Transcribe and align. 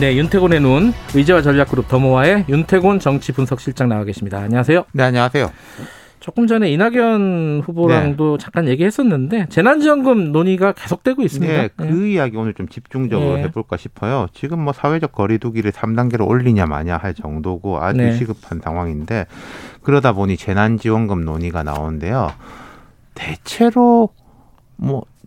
네, 0.00 0.16
윤태곤의 0.16 0.60
눈 0.60 0.92
의제와 1.14 1.42
전략그룹 1.42 1.88
더모아의 1.88 2.46
윤태곤 2.48 3.00
정치 3.00 3.32
분석실장 3.32 3.90
나와 3.90 4.04
계십니다. 4.04 4.38
안녕하세요. 4.38 4.84
네, 4.92 5.02
안녕하세요. 5.02 5.50
조금 6.20 6.46
전에 6.46 6.70
이낙연 6.70 7.62
후보랑도 7.66 8.38
네. 8.38 8.42
잠깐 8.42 8.66
얘기했었는데 8.68 9.46
재난지원금 9.50 10.32
논의가 10.32 10.72
계속되고 10.72 11.22
있습니다. 11.22 11.52
네, 11.52 11.68
그 11.76 12.06
이야기 12.06 12.36
오늘 12.38 12.54
좀 12.54 12.66
집중적으로 12.68 13.36
네. 13.36 13.42
해볼까 13.44 13.76
싶어요. 13.76 14.26
지금 14.32 14.60
뭐 14.60 14.72
사회적 14.72 15.12
거리두기를 15.12 15.70
3단계로 15.72 16.26
올리냐 16.26 16.64
마냐 16.66 16.96
할 16.96 17.12
정도고 17.14 17.82
아주 17.82 17.98
네. 17.98 18.16
시급한 18.16 18.60
상황인데 18.62 19.26
그러다 19.82 20.12
보니 20.12 20.38
재난지원금 20.38 21.24
논의가 21.26 21.62
나오는데요. 21.62 22.32
대체로 23.14 24.10
뭐 24.76 25.02
주- 25.02 25.19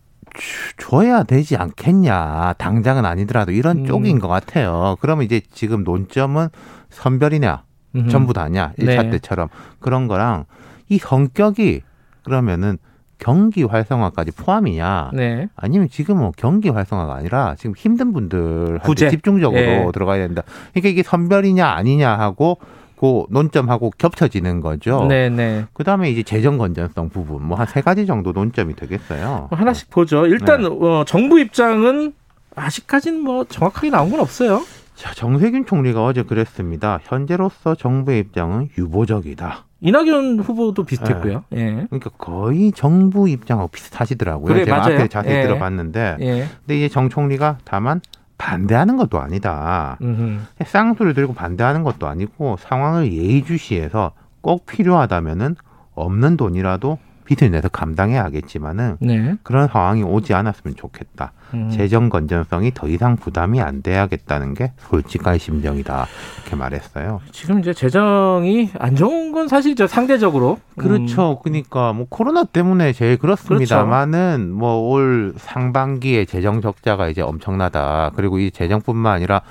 줘야 0.78 1.24
되지 1.24 1.58
않겠냐. 1.58 2.54
당장은 2.58 3.06
아니더라도 3.06 3.52
이런 3.52 3.80
음. 3.80 3.86
쪽인 3.86 4.20
것 4.20 4.28
같아요. 4.28 4.98
그러면 5.00 5.26
이제 5.26 5.42
지금 5.52 5.84
논점은 5.84 6.50
선별이냐, 6.90 7.64
음흠. 7.96 8.10
전부 8.10 8.34
다냐, 8.34 8.74
일 8.78 8.88
1차 8.88 9.04
네. 9.06 9.10
때처럼 9.12 9.50
그런 9.80 10.08
거랑 10.08 10.46
이 10.90 10.98
성격이 10.98 11.82
그러면은 12.24 12.78
경기 13.20 13.64
활성화까지 13.64 14.32
포함이냐? 14.32 15.12
네. 15.14 15.48
아니면 15.56 15.88
지금 15.90 16.18
뭐 16.18 16.32
경기 16.36 16.70
활성화가 16.70 17.16
아니라 17.16 17.56
지금 17.58 17.74
힘든 17.78 18.12
분들한테 18.12 18.80
구제. 18.86 19.10
집중적으로 19.10 19.62
예. 19.62 19.88
들어가야 19.94 20.26
된다. 20.28 20.44
그러니까 20.74 20.90
이게 20.90 21.04
선별이냐 21.04 21.66
아니냐 21.66 22.10
하고 22.18 22.58
그 23.04 23.26
논점하고 23.32 23.92
겹쳐지는 23.98 24.62
거죠. 24.62 25.06
네, 25.10 25.28
네. 25.30 25.66
그다음에 25.74 26.10
이제 26.10 26.24
재정 26.24 26.58
건전성 26.58 27.10
부분 27.10 27.44
뭐 27.44 27.58
한 27.58 27.68
세 27.68 27.82
가지 27.82 28.06
정도 28.06 28.32
논점이 28.32 28.76
되겠어요. 28.78 29.48
뭐 29.50 29.60
하나씩 29.60 29.90
보죠. 29.90 30.26
일단 30.26 30.62
네. 30.62 30.68
어, 30.70 31.04
정부 31.06 31.38
입장은 31.38 32.14
아직까지는 32.56 33.20
뭐 33.20 33.44
정확하게 33.44 33.90
나온 33.90 34.10
건 34.10 34.22
없어요. 34.22 34.62
자, 34.96 35.14
정세균 35.14 35.66
총리가 35.66 36.06
어제 36.06 36.24
그랬습니다. 36.24 37.00
현재로서 37.04 37.76
정부의 37.76 38.20
입장은 38.20 38.70
유보적이다. 38.78 39.66
이낙연 39.82 40.40
후보도 40.40 40.86
비슷했고요. 40.86 41.44
예. 41.56 41.86
그러니까 41.90 42.10
거의 42.18 42.72
정부 42.72 43.28
입장하고 43.28 43.68
비슷하시더라고요. 43.68 44.54
그래, 44.54 44.64
제가 44.64 44.78
맞아요. 44.78 44.96
앞에 44.96 45.08
자세히 45.10 45.36
예. 45.40 45.42
들어봤는데. 45.44 46.18
예. 46.22 46.48
근데 46.60 46.78
이제 46.78 46.88
정 46.88 47.10
총리가 47.10 47.58
다만 47.66 48.00
반대하는 48.44 48.98
것도 48.98 49.22
아니다. 49.22 49.98
음흠. 50.02 50.40
쌍수를 50.66 51.14
들고 51.14 51.34
반대하는 51.34 51.84
것도 51.84 52.08
아니고 52.08 52.58
상황을 52.60 53.14
예의주시해서 53.14 54.12
꼭 54.42 54.66
필요하다면은 54.66 55.56
없는 55.96 56.36
돈이라도 56.36 57.00
빚을 57.26 57.52
내서 57.52 57.70
감당해야 57.70 58.24
하겠지만은 58.26 58.98
네. 59.00 59.36
그런 59.44 59.68
상황이 59.68 60.04
오지 60.04 60.34
않았으면 60.34 60.76
좋겠다. 60.76 61.32
음. 61.54 61.70
재정 61.70 62.10
건전성이 62.10 62.72
더 62.74 62.88
이상 62.88 63.16
부담이 63.16 63.62
안 63.62 63.82
돼야겠다는 63.82 64.54
게 64.54 64.72
솔직한 64.78 65.38
심정이다. 65.38 66.08
이렇게 66.42 66.56
말했어요. 66.56 67.22
지금 67.32 67.60
이제 67.60 67.74
재정이 67.74 68.72
안 68.80 68.96
좋은 68.96 69.32
건 69.32 69.48
사실이죠. 69.48 69.88
상대적으로. 69.88 70.60
음. 70.76 70.82
그렇죠. 70.82 71.40
그러니까 71.44 71.94
뭐 71.94 72.08
코로나 72.10 72.44
때문에 72.44 72.94
제일 72.94 73.18
그렇습니다만은 73.18 74.52
뭐올 74.52 75.34
상반기에 75.38 76.26
재정 76.26 76.62
적자가 76.62 77.08
이제 77.08 77.22
엄청나다. 77.22 78.12
그리고 78.16 78.40
이 78.40 78.52
재정뿐만 78.52 79.14
아니라 79.14 79.42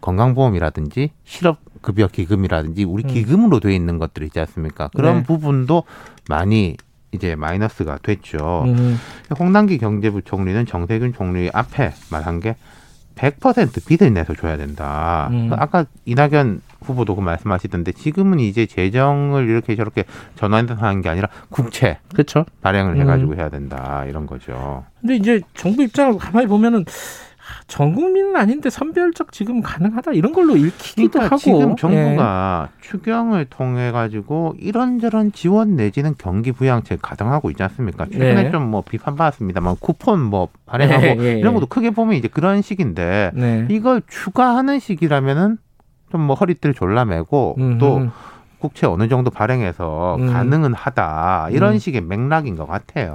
건강보험이라든지 0.00 1.10
실업 1.24 1.58
급여 1.82 2.08
기금이라든지 2.08 2.84
우리 2.84 3.04
음. 3.04 3.08
기금으로 3.08 3.60
돼 3.60 3.74
있는 3.74 3.98
것들 3.98 4.22
있지 4.24 4.40
않습니까? 4.40 4.88
그런 4.94 5.18
네. 5.18 5.22
부분도 5.22 5.84
많이 6.28 6.76
이제 7.12 7.34
마이너스가 7.34 7.98
됐죠. 8.02 8.64
음. 8.66 8.98
홍남기 9.38 9.78
경제부 9.78 10.22
총리는 10.22 10.66
정세균 10.66 11.12
총리 11.12 11.50
앞에 11.52 11.92
말한 12.10 12.40
게 12.40 12.56
100% 13.16 13.86
빚을 13.86 14.14
내서 14.14 14.34
줘야 14.34 14.56
된다. 14.56 15.28
음. 15.30 15.50
아까 15.52 15.84
이낙연 16.06 16.62
후보도 16.82 17.14
그 17.14 17.20
말씀하시던데 17.20 17.92
지금은 17.92 18.40
이제 18.40 18.64
재정을 18.64 19.48
이렇게 19.48 19.76
저렇게 19.76 20.04
전환해서 20.36 20.74
하는 20.74 21.02
게 21.02 21.10
아니라 21.10 21.28
국채 21.50 21.98
그렇죠. 22.12 22.46
발행을 22.62 22.94
음. 22.94 23.00
해가지고 23.02 23.34
해야 23.36 23.50
된다 23.50 24.04
이런 24.08 24.26
거죠. 24.26 24.84
근데 25.00 25.16
이제 25.16 25.40
정부 25.54 25.82
입장을 25.82 26.16
가만히 26.18 26.46
보면은 26.46 26.84
아, 26.86 26.92
전 27.66 27.94
국민은 27.94 28.36
아닌데 28.36 28.70
선별적 28.70 29.32
지금 29.32 29.60
가능하다 29.60 30.12
이런 30.12 30.32
걸로 30.32 30.56
읽히기도 30.56 31.10
그러니까 31.10 31.24
하고 31.24 31.36
지금 31.38 31.70
예. 31.72 31.74
정부가 31.76 32.68
추경을 32.80 33.46
통해 33.46 33.90
가지고 33.92 34.54
이런저런 34.58 35.32
지원 35.32 35.76
내지는 35.76 36.14
경기 36.18 36.52
부양책 36.52 37.00
가동하고 37.02 37.50
있지 37.50 37.62
않습니까? 37.62 38.06
최근에 38.06 38.44
네. 38.44 38.50
좀뭐 38.50 38.82
비판받았습니다만 38.82 39.76
쿠폰 39.80 40.20
뭐 40.20 40.48
발행하고 40.66 41.04
예, 41.04 41.16
예, 41.18 41.24
예. 41.34 41.38
이런 41.38 41.54
것도 41.54 41.66
크게 41.66 41.90
보면 41.90 42.14
이제 42.14 42.28
그런 42.28 42.62
식인데 42.62 43.32
네. 43.34 43.66
이걸 43.68 44.02
추가하는 44.08 44.78
식이라면은 44.78 45.58
좀 46.10 46.20
뭐 46.20 46.34
허리띠를 46.34 46.74
졸라매고 46.74 47.56
음, 47.58 47.78
또 47.78 47.98
음. 47.98 48.10
국채 48.58 48.86
어느 48.86 49.08
정도 49.08 49.30
발행해서 49.30 50.16
음. 50.16 50.32
가능은 50.32 50.74
하다 50.74 51.48
이런 51.50 51.74
음. 51.74 51.78
식의 51.78 52.02
맥락인 52.02 52.56
것 52.56 52.66
같아요. 52.66 53.14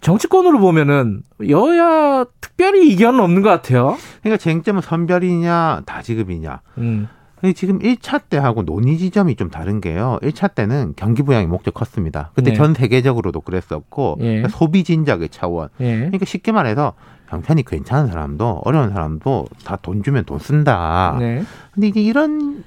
정치권으로 0.00 0.58
보면은 0.58 1.22
여야 1.48 2.24
특별히 2.40 2.90
이견은 2.92 3.20
없는 3.20 3.42
것 3.42 3.48
같아요. 3.50 3.96
그러니까 4.22 4.38
쟁점은 4.42 4.82
선별이냐 4.82 5.82
다지급이냐. 5.86 6.60
음. 6.78 7.08
근데 7.40 7.54
지금 7.54 7.78
1차 7.78 8.22
때하고 8.28 8.64
논의 8.64 8.98
지점이 8.98 9.34
좀 9.36 9.48
다른 9.50 9.80
게요. 9.80 10.18
1차 10.22 10.54
때는 10.54 10.92
경기 10.96 11.22
부양이 11.22 11.46
목적 11.46 11.72
컸습니다. 11.72 12.32
그때 12.34 12.50
네. 12.50 12.56
전 12.56 12.74
세계적으로도 12.74 13.40
그랬었고 13.40 14.18
예. 14.20 14.24
그러니까 14.24 14.48
소비 14.48 14.84
진작의 14.84 15.30
차원. 15.30 15.68
예. 15.80 15.96
그러니까 15.96 16.26
쉽게 16.26 16.52
말해서 16.52 16.92
형편이 17.28 17.62
괜찮은 17.64 18.08
사람도 18.08 18.60
어려운 18.64 18.90
사람도 18.90 19.46
다 19.64 19.76
돈 19.76 20.02
주면 20.02 20.24
돈 20.26 20.38
쓴다. 20.38 21.16
네. 21.18 21.42
근데 21.72 21.88
이제 21.88 22.00
이런 22.02 22.62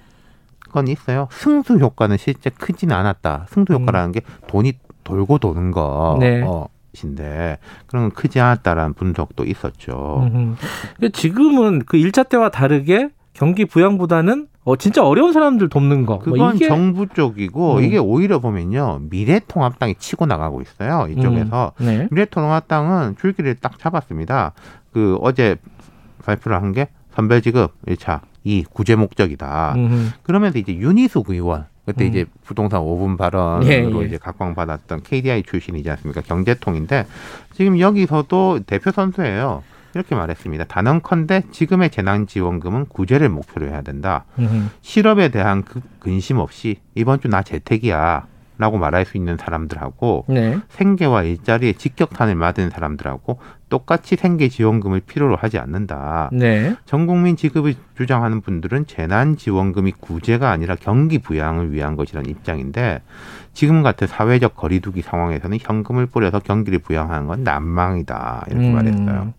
건 0.72 0.88
있어요. 0.88 1.28
승수 1.32 1.78
효과는 1.78 2.18
실제 2.18 2.50
크지는 2.50 2.96
않았다. 2.96 3.46
승수 3.50 3.74
효과라는 3.74 4.12
게 4.12 4.22
돈이 4.48 4.74
돌고 5.04 5.38
도는 5.38 5.70
거. 5.70 6.16
음. 6.16 6.20
네. 6.20 6.42
어, 6.42 6.68
인데 7.02 7.58
그런 7.88 8.04
건 8.04 8.12
크지 8.12 8.40
않았다라는 8.40 8.94
분석도 8.94 9.46
있었죠. 9.46 10.30
음. 10.34 10.56
지금은 11.12 11.84
그 11.86 11.98
1차 11.98 12.30
때와 12.30 12.50
다르게 12.50 13.10
경기 13.34 13.66
부양보다는 13.66 14.48
어, 14.64 14.76
진짜 14.78 15.04
어려운 15.04 15.34
사람들 15.34 15.68
돕는 15.70 16.06
거. 16.06 16.16
뭐 16.16 16.24
그건 16.24 16.56
이게 16.56 16.68
정부 16.68 17.08
쪽이고 17.08 17.78
음. 17.78 17.84
이게 17.84 17.98
오히려 17.98 18.40
보면요 18.40 19.02
미래통합당이 19.10 19.96
치고 19.96 20.26
나가고 20.26 20.62
있어요 20.62 21.08
이쪽에서 21.10 21.74
음. 21.82 21.86
네. 21.86 22.08
미래통합당은 22.12 23.16
줄기를 23.20 23.56
딱 23.56 23.80
잡았습니다. 23.80 24.54
그 24.94 25.18
어제 25.22 25.58
발표를 26.24 26.62
한 26.62 26.72
게 26.74 26.88
선별지급 27.16 27.74
1차 27.88 28.22
이 28.44 28.64
구제 28.72 28.96
목적이다. 28.96 29.74
음. 29.78 30.12
그러면서 30.24 30.58
이제 30.60 30.76
윤희숙 30.76 31.30
의원 31.30 31.66
그때 31.86 32.06
음. 32.06 32.10
이제 32.10 32.26
부동산 32.46 32.82
5분 32.82 33.18
발언으로 33.18 33.66
예, 33.68 33.84
예. 34.04 34.06
이제 34.08 34.18
각광받았던 34.18 35.04
KDI 35.04 35.44
출신이지 35.44 35.90
않습니까? 35.92 36.22
경제통인데 36.22 37.06
지금 37.54 37.80
여기서도 37.80 38.62
대표 38.66 38.92
선수예요. 38.92 39.64
이렇게 39.96 40.16
말했습니다. 40.16 40.64
단언컨대 40.66 41.44
지금의 41.52 41.92
재난지원금은 41.92 42.86
구제를 42.88 43.30
목표로 43.30 43.68
해야 43.68 43.82
된다. 43.82 44.26
음. 44.40 44.72
실업에 44.82 45.30
대한 45.30 45.64
그 45.64 45.82
근심 46.00 46.38
없이 46.40 46.78
이번 46.96 47.20
주 47.22 47.28
나 47.28 47.44
재택이야. 47.44 48.26
라고 48.64 48.78
말할 48.78 49.04
수 49.04 49.18
있는 49.18 49.36
사람들하고 49.36 50.24
네. 50.30 50.58
생계와 50.70 51.24
일자리에 51.24 51.74
직격탄을 51.74 52.34
맞은 52.36 52.70
사람들하고 52.70 53.40
똑같이 53.68 54.16
생계 54.16 54.48
지원금을 54.48 55.02
필요로 55.02 55.36
하지 55.36 55.58
않는다. 55.58 56.30
네. 56.32 56.74
전 56.86 57.06
국민 57.06 57.36
지급을 57.36 57.74
주장하는 57.98 58.40
분들은 58.40 58.88
재난지원금이 58.88 59.96
구제가 60.00 60.50
아니라 60.50 60.78
경기 60.80 61.18
부양을 61.18 61.74
위한 61.74 61.98
것이라는 61.98 62.30
입장인데 62.30 63.02
지금 63.52 63.84
같은 63.84 64.08
사회적 64.08 64.56
거리두기 64.56 65.02
상황에서는 65.02 65.58
현금을 65.60 66.06
뿌려서 66.06 66.40
경기를 66.40 66.80
부양하는 66.80 67.28
건 67.28 67.44
난망이다 67.44 68.46
이렇게 68.48 68.66
음. 68.66 68.76
말했어요. 68.76 69.34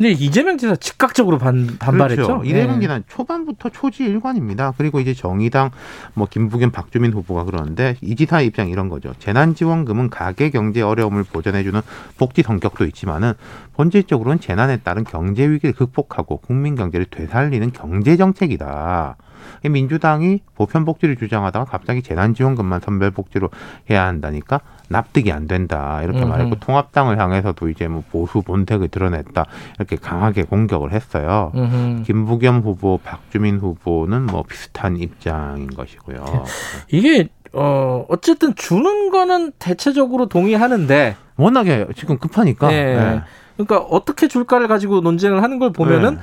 근데 0.00 0.12
이재명 0.12 0.56
지사 0.56 0.74
즉각적으로 0.76 1.36
반, 1.36 1.76
반발했죠. 1.78 2.26
그렇죠. 2.26 2.44
이재명 2.46 2.80
지사는 2.80 3.04
초반부터 3.06 3.68
초지 3.68 4.04
일관입니다. 4.04 4.72
그리고 4.78 4.98
이제 4.98 5.12
정의당 5.12 5.72
뭐 6.14 6.26
김부겸 6.26 6.70
박주민 6.70 7.12
후보가 7.12 7.44
그러는데 7.44 7.96
이 8.00 8.16
지사의 8.16 8.46
입장 8.46 8.70
이런 8.70 8.88
거죠. 8.88 9.12
재난지원금은 9.18 10.08
가계 10.08 10.48
경제 10.48 10.80
어려움을 10.80 11.24
보전해주는 11.24 11.78
복지 12.16 12.40
성격도 12.40 12.86
있지만은 12.86 13.34
본질적으로는 13.74 14.40
재난에 14.40 14.78
따른 14.78 15.04
경제 15.04 15.46
위기를 15.46 15.74
극복하고 15.74 16.38
국민 16.38 16.76
경제를 16.76 17.04
되살리는 17.04 17.70
경제 17.72 18.16
정책이다. 18.16 19.18
민주당이 19.62 20.40
보편 20.54 20.84
복지를 20.84 21.16
주장하다가 21.16 21.64
갑자기 21.64 22.02
재난지원금만 22.02 22.80
선별 22.80 23.10
복지로 23.10 23.50
해야 23.90 24.06
한다니까 24.06 24.60
납득이 24.88 25.30
안 25.30 25.46
된다 25.46 26.00
이렇게 26.02 26.24
말했고 26.24 26.56
통합당을 26.56 27.18
향해서도 27.18 27.68
이제 27.68 27.86
뭐 27.86 28.02
보수 28.10 28.42
본색을 28.42 28.88
드러냈다 28.88 29.46
이렇게 29.78 29.96
강하게 29.96 30.42
공격을 30.42 30.92
했어요. 30.92 31.52
음흠. 31.54 32.02
김부겸 32.02 32.60
후보, 32.60 32.98
박주민 32.98 33.58
후보는 33.58 34.26
뭐 34.26 34.42
비슷한 34.42 34.96
입장인 34.96 35.68
것이고요. 35.68 36.44
이게 36.90 37.28
어 37.52 38.04
어쨌든 38.08 38.54
주는 38.54 39.10
거는 39.10 39.52
대체적으로 39.58 40.26
동의하는데 40.26 41.16
워낙에 41.36 41.86
지금 41.96 42.18
급하니까. 42.18 42.68
네. 42.68 42.94
네. 42.96 43.22
그러니까 43.56 43.78
어떻게 43.78 44.28
줄까를 44.28 44.68
가지고 44.68 45.00
논쟁을 45.00 45.42
하는 45.42 45.58
걸 45.58 45.72
보면은 45.72 46.18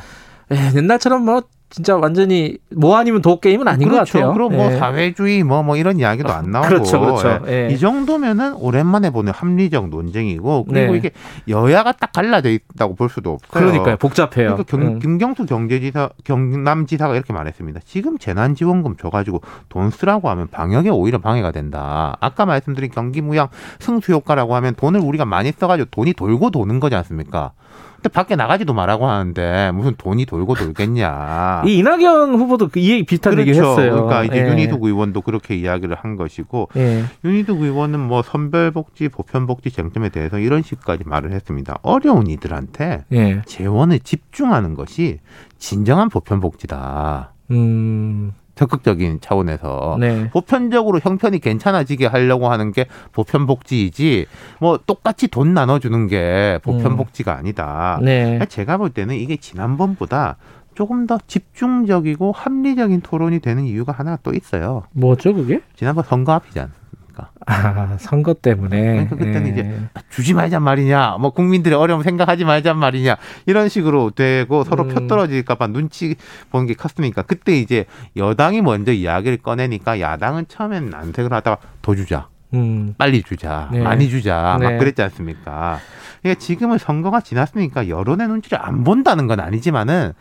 네. 0.50 0.58
에, 0.58 0.76
옛날처럼 0.76 1.24
뭐 1.24 1.44
진짜 1.70 1.98
완전히 1.98 2.58
뭐 2.76 2.96
아니면 2.96 3.22
도 3.22 3.42
게임은 3.42 3.68
아닌 3.68 3.90
그렇죠. 3.90 4.14
것 4.14 4.20
같아요. 4.20 4.34
그럼 4.34 4.56
뭐 4.56 4.72
예. 4.72 4.78
사회주의 4.78 5.44
뭐뭐 5.44 5.64
뭐 5.64 5.76
이런 5.76 6.00
이야기도 6.00 6.32
안 6.32 6.50
나오고 6.50 6.68
그렇죠, 6.70 7.00
그렇죠. 7.00 7.42
예. 7.48 7.68
이 7.70 7.78
정도면은 7.78 8.54
오랜만에 8.54 9.10
보는 9.10 9.34
합리적 9.34 9.90
논쟁이고 9.90 10.66
그리고 10.66 10.94
네. 10.94 10.98
이게 10.98 11.12
여야가 11.50 11.92
딱 11.92 12.12
갈라져 12.14 12.50
있다고 12.50 12.96
볼 12.96 13.10
수도 13.10 13.32
없어요. 13.32 13.50
그러니까요, 13.66 13.98
복잡해요. 13.98 14.56
그러니까 14.56 14.64
경, 14.64 14.82
음. 14.82 15.00
김경수 15.00 15.46
경제지사 15.46 16.10
경남지사가 16.24 17.14
이렇게 17.14 17.34
말했습니다. 17.34 17.82
지금 17.84 18.18
재난지원금 18.18 18.96
줘가지고 18.96 19.42
돈 19.68 19.92
쓰라고 19.92 20.30
하면 20.30 20.48
방역에 20.48 20.90
오히려 20.90 21.18
방해가 21.18 21.52
된다. 21.52 22.16
아까 22.22 22.46
말씀드린 22.46 22.92
경기무양 22.92 23.50
승수 23.80 24.14
효과라고 24.14 24.56
하면 24.56 24.74
돈을 24.76 25.02
우리가 25.02 25.26
많이 25.26 25.52
써가지고 25.52 25.90
돈이 25.92 26.14
돌고 26.14 26.52
도는 26.52 26.80
거지 26.80 26.96
않습니까? 26.96 27.52
근데 27.98 28.10
밖에 28.10 28.36
나가지도 28.36 28.74
말라고 28.74 29.08
하는데 29.08 29.72
무슨 29.74 29.96
돈이 29.98 30.26
돌고 30.26 30.56
돌겠냐. 30.56 31.64
이 31.68 31.78
이낙연 31.78 32.36
후보도 32.36 32.70
그이 32.70 32.92
얘기 32.92 33.04
비슷한 33.04 33.34
그렇죠. 33.34 33.50
얘기를 33.50 33.68
했어요. 33.68 33.92
그러니까 33.92 34.24
이제 34.24 34.38
예. 34.38 34.50
윤희숙 34.50 34.84
의원도 34.84 35.22
그렇게 35.22 35.56
이야기를 35.56 35.96
한 35.96 36.16
것이고 36.16 36.70
예. 36.78 37.04
윤희숙 37.26 37.62
의원은 37.62 38.00
뭐 38.00 38.22
선별복지, 38.22 39.10
보편복지 39.10 39.72
쟁점에 39.72 40.10
대해서 40.10 40.38
이런 40.38 40.62
식까지 40.62 41.04
말을 41.06 41.32
했습니다. 41.32 41.80
어려운 41.82 42.28
이들한테 42.28 43.06
예. 43.14 43.42
재원을 43.46 44.00
집중하는 44.00 44.76
것이 44.76 45.20
진정한 45.58 46.10
보편복지다. 46.10 47.34
음. 47.52 48.34
적극적인 48.58 49.22
차원에서 49.22 49.98
네. 50.00 50.30
보편적으로 50.32 51.00
형편이 51.00 51.40
괜찮아지게 51.40 52.08
하려고 52.08 52.50
하는 52.50 52.72
게 52.72 52.88
보편복지이지 53.14 54.26
뭐 54.60 54.78
똑같이 54.86 55.28
돈 55.28 55.54
나눠주는 55.54 56.08
게 56.08 56.60
보편복지가 56.64 57.34
음. 57.34 57.38
아니다. 57.38 58.00
네. 58.02 58.40
제가 58.50 58.78
볼 58.78 58.90
때는 58.90 59.16
이게 59.16 59.38
지난번보다 59.38 60.38
조금 60.76 61.08
더 61.08 61.18
집중적이고 61.26 62.32
합리적인 62.34 63.02
토론이 63.02 63.40
되는 63.40 63.64
이유가 63.64 63.92
하나 63.94 64.18
또 64.22 64.34
있어요. 64.34 64.84
뭐죠 64.92 65.34
그게? 65.34 65.62
지난번 65.76 66.04
선거 66.04 66.34
앞이잖아. 66.34 66.70
보니까. 67.18 67.32
아, 67.48 67.98
선거 68.00 68.34
때문에. 68.34 68.82
그러니까 68.82 69.16
그때는 69.16 69.48
예. 69.48 69.52
이제 69.52 69.82
주지 70.10 70.34
말잔 70.34 70.62
말이냐, 70.64 71.18
뭐 71.20 71.32
국민들의 71.32 71.78
어려움 71.78 72.04
생각하지 72.04 72.46
말잔 72.46 72.78
말이냐, 72.78 73.18
이런 73.48 73.70
식으로 73.70 74.12
되고 74.12 74.64
서로 74.64 74.84
음. 74.84 74.90
펴떨어질까봐 74.90 75.68
눈치 75.68 76.16
보는 76.52 76.68
게 76.68 76.76
컸으니까 76.76 77.24
그때 77.24 77.58
이제 77.58 77.86
여당이 78.16 78.62
먼저 78.62 78.92
이야기를 78.92 79.38
꺼내니까 79.38 80.00
야당은 80.00 80.46
처음엔 80.48 80.94
안색을 80.94 81.34
하다가 81.34 81.58
더 81.82 81.96
주자. 81.96 82.28
음. 82.54 82.94
빨리 82.98 83.24
주자, 83.24 83.70
네. 83.74 83.82
많이 83.82 84.10
주자, 84.10 84.58
네. 84.60 84.70
막 84.70 84.78
그랬지 84.78 85.02
않습니까? 85.02 85.80
그러니까 86.22 86.40
지금은 86.40 86.78
선거가 86.78 87.20
지났으니까 87.20 87.90
여론의 87.90 88.28
눈치를 88.30 88.58
안 88.62 88.84
본다는 88.84 89.28
건 89.28 89.40
아니지만은 89.42 90.14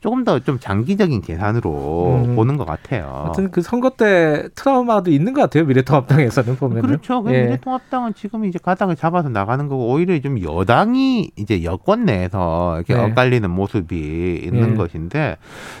조금 0.00 0.24
더 0.24 0.38
좀 0.38 0.58
장기적인 0.60 1.22
계산으로 1.22 2.22
음. 2.24 2.36
보는 2.36 2.56
것 2.56 2.64
같아요. 2.64 3.22
하여튼 3.24 3.50
그 3.50 3.60
선거 3.60 3.90
때 3.90 4.48
트라우마도 4.54 5.10
있는 5.10 5.34
것 5.34 5.42
같아요. 5.42 5.64
미래통합당에서는 5.64 6.56
보면. 6.56 6.82
그렇죠. 6.82 7.24
예. 7.28 7.42
미래통합당은 7.44 8.14
지금 8.14 8.44
이제 8.44 8.58
가닥을 8.62 8.94
잡아서 8.96 9.28
나가는 9.28 9.66
거고 9.68 9.88
오히려 9.88 10.18
좀 10.20 10.40
여당이 10.40 11.32
이제 11.36 11.64
여권 11.64 12.04
내에서 12.04 12.76
이렇게 12.76 12.94
네. 12.94 13.00
엇갈리는 13.00 13.50
모습이 13.50 14.40
있는 14.44 14.70
네. 14.70 14.74
것인데 14.76 15.36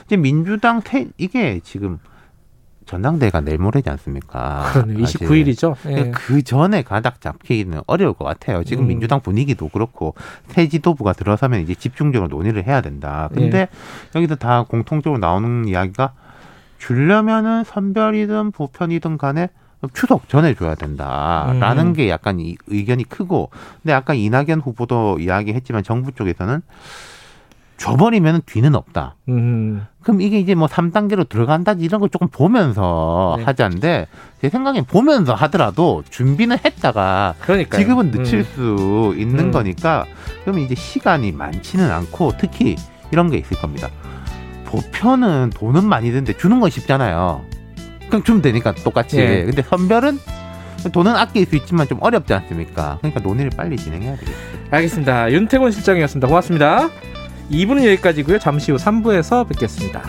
이제 0.06 0.16
민주당 0.16 0.82
태, 0.82 1.06
이게 1.16 1.60
지금 1.62 1.98
전당대회가 2.88 3.42
내일 3.42 3.58
모레지 3.58 3.88
않습니까? 3.90 4.70
그러네, 4.72 4.94
29일이죠. 4.94 5.76
예. 5.90 6.10
그 6.10 6.42
전에 6.42 6.82
가닥 6.82 7.20
잡기는 7.20 7.82
어려울 7.86 8.14
것 8.14 8.24
같아요. 8.24 8.64
지금 8.64 8.84
음. 8.84 8.88
민주당 8.88 9.20
분위기도 9.20 9.68
그렇고 9.68 10.14
새 10.48 10.68
지도부가 10.68 11.12
들어서면 11.12 11.60
이제 11.60 11.74
집중적으로 11.74 12.28
논의를 12.28 12.66
해야 12.66 12.80
된다. 12.80 13.28
근데 13.32 13.58
예. 13.58 13.68
여기서 14.16 14.36
다 14.36 14.64
공통적으로 14.66 15.18
나오는 15.20 15.68
이야기가 15.68 16.14
줄려면은 16.78 17.64
선별이든 17.64 18.52
보편이든 18.52 19.18
간에 19.18 19.50
추석 19.92 20.28
전에 20.28 20.54
줘야 20.54 20.74
된다라는 20.74 21.88
음. 21.88 21.92
게 21.92 22.08
약간 22.08 22.40
이 22.40 22.56
의견이 22.66 23.04
크고 23.04 23.50
근데 23.82 23.92
아까 23.92 24.14
이낙연 24.14 24.60
후보도 24.60 25.18
이야기했지만 25.20 25.84
정부 25.84 26.10
쪽에서는 26.12 26.62
줘버리면 27.78 28.42
뒤는 28.44 28.74
없다. 28.74 29.14
음. 29.28 29.86
그럼 30.02 30.20
이게 30.20 30.38
이제 30.38 30.54
뭐 30.54 30.66
3단계로 30.66 31.28
들어간다 31.28 31.74
이런 31.78 32.00
걸 32.00 32.10
조금 32.10 32.28
보면서 32.28 33.36
네. 33.38 33.44
하자는데 33.44 34.06
제 34.42 34.48
생각엔 34.48 34.84
보면서 34.84 35.34
하더라도 35.34 36.02
준비는 36.10 36.58
했다가 36.64 37.34
그러니까요. 37.40 37.80
지금은 37.80 38.10
늦출 38.10 38.40
음. 38.40 38.44
수 38.44 39.14
있는 39.16 39.46
음. 39.46 39.50
거니까 39.52 40.04
그러면 40.42 40.64
이제 40.64 40.74
시간이 40.74 41.32
많지는 41.32 41.90
않고 41.90 42.32
특히 42.38 42.76
이런 43.12 43.30
게 43.30 43.38
있을 43.38 43.56
겁니다. 43.58 43.88
보편은 44.66 45.50
돈은 45.54 45.86
많이 45.88 46.10
드는데 46.10 46.36
주는 46.36 46.60
건 46.60 46.70
쉽잖아요. 46.70 47.44
그냥 48.10 48.22
주면 48.24 48.42
되니까 48.42 48.74
똑같이. 48.74 49.16
네. 49.16 49.44
근데 49.44 49.62
선별은 49.62 50.18
돈은 50.92 51.14
아낄 51.16 51.46
수 51.46 51.56
있지만 51.56 51.86
좀 51.86 51.98
어렵지 52.00 52.34
않습니까? 52.34 52.98
그러니까 53.00 53.20
논의를 53.20 53.50
빨리 53.56 53.76
진행해야 53.76 54.16
되겠죠. 54.16 54.38
알겠습니다. 54.70 55.32
윤태곤 55.32 55.70
실장이었습니다. 55.70 56.26
고맙습니다. 56.28 56.88
2부는 57.50 57.84
여기까지고요. 57.84 58.38
잠시 58.38 58.72
후 58.72 58.78
3부에서 58.78 59.46
뵙겠습니다. 59.48 60.02